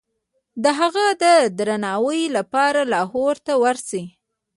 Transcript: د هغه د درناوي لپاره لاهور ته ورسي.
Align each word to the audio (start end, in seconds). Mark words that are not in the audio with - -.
د 0.63 0.65
هغه 0.79 1.05
د 1.23 1.25
درناوي 1.57 2.23
لپاره 2.37 2.81
لاهور 2.93 3.35
ته 3.45 3.53
ورسي. 3.63 4.03